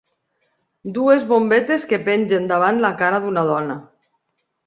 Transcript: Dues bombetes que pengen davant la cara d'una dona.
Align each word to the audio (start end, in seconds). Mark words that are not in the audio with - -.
Dues 0.95 1.25
bombetes 1.31 1.85
que 1.91 1.99
pengen 2.07 2.49
davant 2.53 2.81
la 2.87 2.93
cara 3.03 3.19
d'una 3.27 3.47
dona. 3.51 3.79